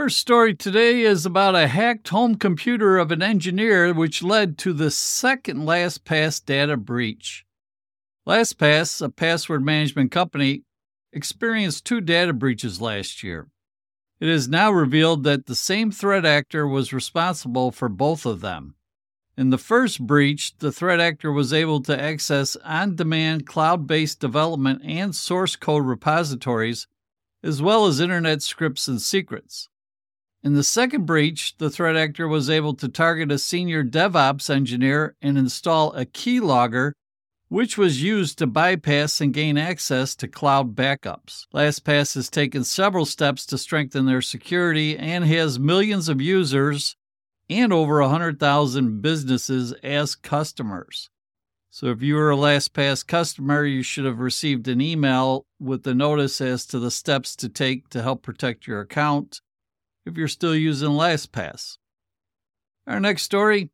[0.00, 4.72] First story today is about a hacked home computer of an engineer, which led to
[4.72, 7.44] the second LastPass data breach.
[8.24, 10.62] LastPass, a password management company,
[11.12, 13.48] experienced two data breaches last year.
[14.20, 18.76] It is now revealed that the same threat actor was responsible for both of them.
[19.36, 24.20] In the first breach, the threat actor was able to access on demand cloud based
[24.20, 26.86] development and source code repositories,
[27.42, 29.68] as well as internet scripts and secrets.
[30.48, 35.14] In the second breach, the threat actor was able to target a senior DevOps engineer
[35.20, 36.92] and install a keylogger,
[37.48, 41.44] which was used to bypass and gain access to cloud backups.
[41.52, 46.96] LastPass has taken several steps to strengthen their security and has millions of users
[47.50, 51.10] and over 100,000 businesses as customers.
[51.68, 55.94] So if you were a LastPass customer, you should have received an email with the
[55.94, 59.42] notice as to the steps to take to help protect your account
[60.08, 61.78] if you're still using LastPass.
[62.86, 63.70] Our next story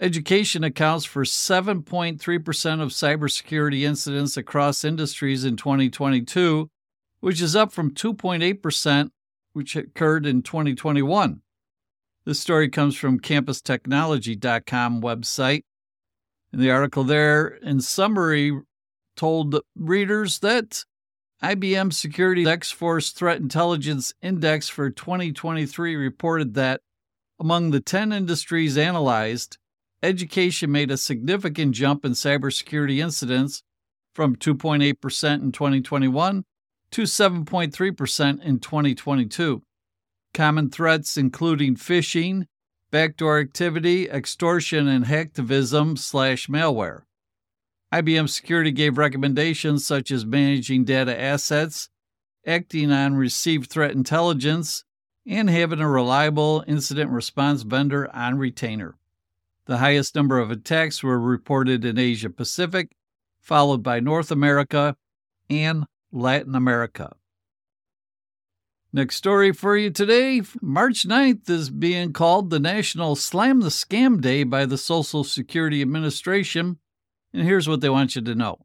[0.00, 6.68] education accounts for 7.3% of cybersecurity incidents across industries in 2022,
[7.20, 9.10] which is up from 2.8%,
[9.52, 11.42] which occurred in 2021.
[12.24, 15.62] This story comes from campustechnology.com website.
[16.52, 18.52] And the article there, in summary,
[19.16, 20.84] told readers that
[21.42, 26.80] IBM Security X Force Threat Intelligence Index for 2023 reported that
[27.40, 29.58] among the 10 industries analyzed,
[30.04, 33.64] education made a significant jump in cybersecurity incidents
[34.14, 36.44] from 2.8% in 2021
[36.92, 39.62] to 7.3% in 2022.
[40.32, 42.46] Common threats including phishing,
[42.92, 47.02] backdoor activity, extortion, and hacktivism slash malware.
[47.92, 51.90] IBM Security gave recommendations such as managing data assets,
[52.46, 54.84] acting on received threat intelligence,
[55.26, 58.96] and having a reliable incident response vendor on retainer.
[59.66, 62.96] The highest number of attacks were reported in Asia Pacific,
[63.40, 64.96] followed by North America
[65.50, 67.14] and Latin America.
[68.92, 74.20] Next story for you today March 9th is being called the National Slam the Scam
[74.20, 76.78] Day by the Social Security Administration,
[77.32, 78.58] and here's what they want you to know.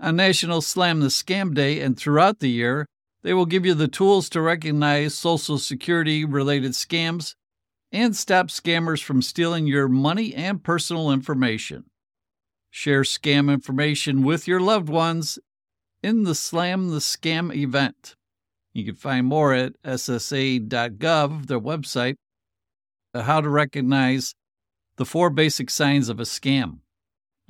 [0.00, 2.86] On National Slam the Scam Day and throughout the year,
[3.22, 7.34] they will give you the tools to recognize Social Security related scams
[7.92, 11.84] and stop scammers from stealing your money and personal information.
[12.70, 15.38] Share scam information with your loved ones
[16.02, 18.16] in the Slam the Scam event.
[18.72, 22.14] You can find more at ssa.gov, their website,
[23.14, 24.34] how to recognize
[24.96, 26.78] the four basic signs of a scam.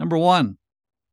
[0.02, 0.58] Number one,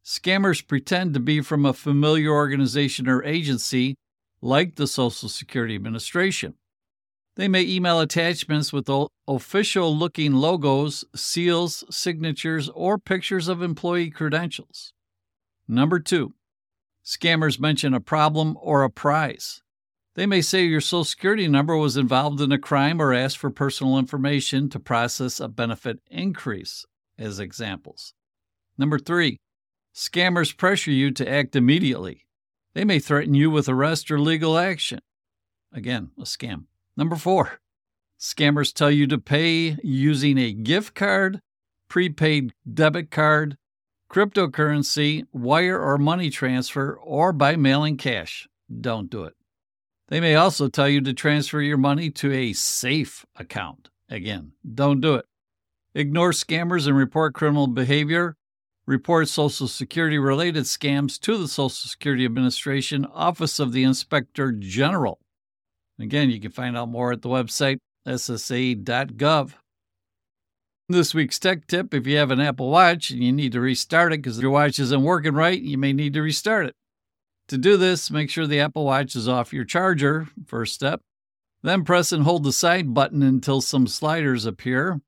[0.03, 3.93] scammers pretend to be from a familiar organization or agency
[4.41, 6.55] like the Social Security Administration.
[7.35, 8.89] They may email attachments with
[9.27, 14.91] official looking logos, seals, signatures, or pictures of employee credentials.
[15.67, 16.33] Number two,
[17.05, 19.61] scammers mention a problem or a prize.
[20.15, 23.51] They may say your Social Security number was involved in a crime or ask for
[23.51, 26.87] personal information to process a benefit increase,
[27.19, 28.15] as examples.
[28.79, 29.37] Number three,
[29.93, 32.25] scammers pressure you to act immediately.
[32.73, 35.01] They may threaten you with arrest or legal action.
[35.73, 36.63] Again, a scam.
[36.95, 37.59] Number four,
[38.17, 41.41] scammers tell you to pay using a gift card,
[41.89, 43.57] prepaid debit card,
[44.09, 48.47] cryptocurrency, wire or money transfer, or by mailing cash.
[48.79, 49.33] Don't do it.
[50.07, 53.89] They may also tell you to transfer your money to a safe account.
[54.09, 55.25] Again, don't do it.
[55.93, 58.37] Ignore scammers and report criminal behavior.
[58.89, 65.19] Report Social Security related scams to the Social Security Administration Office of the Inspector General.
[65.99, 69.53] Again, you can find out more at the website ssa.gov.
[70.87, 74.11] This week's tech tip if you have an Apple Watch and you need to restart
[74.11, 76.73] it because your watch isn't working right, you may need to restart it.
[77.49, 81.01] To do this, make sure the Apple Watch is off your charger, first step.
[81.61, 84.99] Then press and hold the side button until some sliders appear.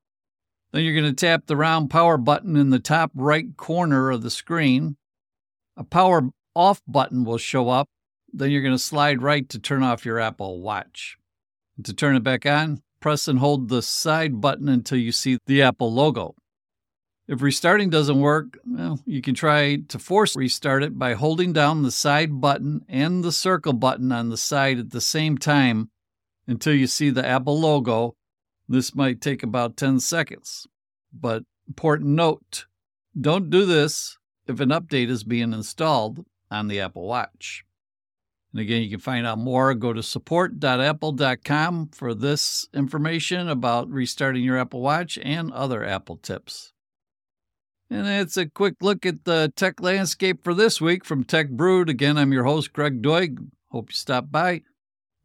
[0.72, 4.22] Then you're going to tap the round power button in the top right corner of
[4.22, 4.96] the screen.
[5.76, 7.88] A power off button will show up.
[8.32, 11.18] Then you're going to slide right to turn off your Apple Watch.
[11.76, 15.38] And to turn it back on, press and hold the side button until you see
[15.46, 16.34] the Apple logo.
[17.28, 21.82] If restarting doesn't work, well, you can try to force restart it by holding down
[21.82, 25.90] the side button and the circle button on the side at the same time
[26.46, 28.16] until you see the Apple logo.
[28.72, 30.66] This might take about 10 seconds.
[31.12, 32.64] But important note
[33.20, 34.16] don't do this
[34.46, 37.66] if an update is being installed on the Apple Watch.
[38.50, 39.74] And again, you can find out more.
[39.74, 46.72] Go to support.apple.com for this information about restarting your Apple Watch and other Apple tips.
[47.90, 51.90] And that's a quick look at the tech landscape for this week from Tech Brewed.
[51.90, 53.36] Again, I'm your host, Greg Doig.
[53.70, 54.62] Hope you stop by,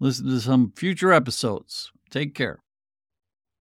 [0.02, 1.94] listen to some future episodes.
[2.10, 2.60] Take care.